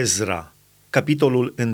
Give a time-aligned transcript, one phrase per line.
[0.00, 0.52] Ezra,
[0.90, 1.72] capitolul 1.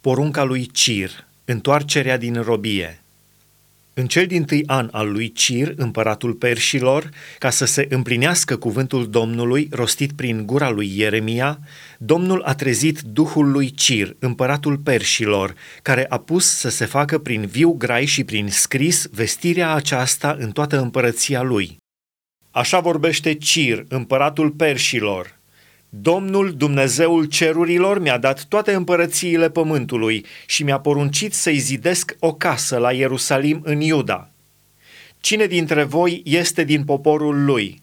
[0.00, 1.10] Porunca lui Cir,
[1.44, 3.00] întoarcerea din robie.
[3.94, 9.10] În cel din tâi an al lui Cir, împăratul perșilor, ca să se împlinească cuvântul
[9.10, 11.58] Domnului rostit prin gura lui Ieremia,
[11.98, 17.46] Domnul a trezit duhul lui Cir, împăratul perșilor, care a pus să se facă prin
[17.46, 21.76] viu grai și prin scris vestirea aceasta în toată împărăția lui.
[22.50, 25.36] Așa vorbește Cir, împăratul perșilor–
[25.94, 32.78] Domnul Dumnezeul cerurilor mi-a dat toate împărățiile pământului și mi-a poruncit să-i zidesc o casă
[32.78, 34.30] la Ierusalim în Iuda.
[35.20, 37.82] Cine dintre voi este din poporul lui?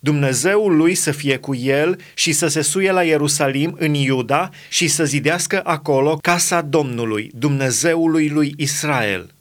[0.00, 4.88] Dumnezeul lui să fie cu el și să se suie la Ierusalim în Iuda și
[4.88, 9.34] să zidească acolo casa Domnului, Dumnezeului lui Israel.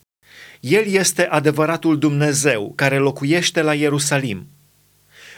[0.60, 4.48] El este adevăratul Dumnezeu care locuiește la Ierusalim.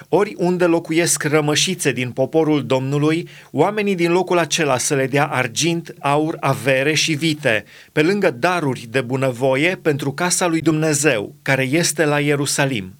[0.10, 5.94] Ori unde locuiesc rămășițe din poporul Domnului, oamenii din locul acela să le dea argint,
[6.00, 12.06] aur, avere și vite, pe lângă daruri de bunăvoie pentru casa lui Dumnezeu, care este
[12.06, 12.94] la Ierusalim.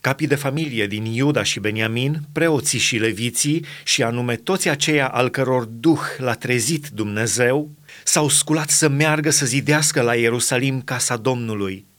[0.00, 5.28] Capii de familie din Iuda și Beniamin, preoții și leviții, și anume toți aceia al
[5.28, 7.70] căror duh l-a trezit Dumnezeu,
[8.04, 11.84] s-au sculat să meargă să zidească la Ierusalim casa Domnului–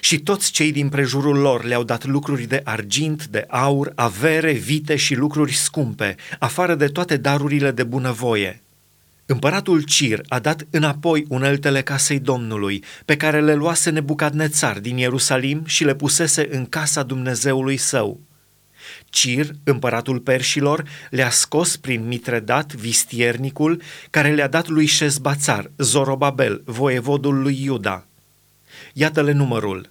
[0.00, 4.96] și toți cei din prejurul lor le-au dat lucruri de argint, de aur, avere, vite
[4.96, 8.62] și lucruri scumpe, afară de toate darurile de bunăvoie.
[9.26, 15.62] Împăratul Cir a dat înapoi uneltele casei Domnului, pe care le luase Nebucadnețar din Ierusalim
[15.66, 18.20] și le pusese în casa Dumnezeului său.
[19.04, 27.42] Cir, împăratul perșilor, le-a scos prin Mitredat, vistiernicul, care le-a dat lui Șezbațar, Zorobabel, voievodul
[27.42, 28.07] lui Iuda.
[28.92, 29.90] Iată-le numărul.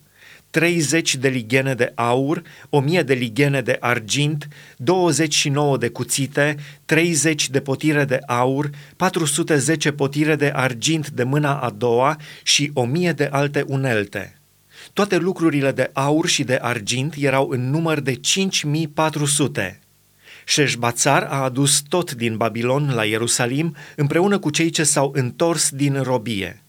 [0.50, 4.48] 30 de ligene de aur, 1000 de ligene de argint,
[4.78, 11.70] 29 de cuțite, 30 de potire de aur, 410 potire de argint de mâna a
[11.70, 14.40] doua și 1000 de alte unelte.
[14.94, 19.80] Toate lucrurile de aur și de argint erau în număr de 5400.
[20.46, 26.02] Șeșbațar a adus tot din Babilon la Ierusalim împreună cu cei ce s-au întors din
[26.02, 26.62] robie.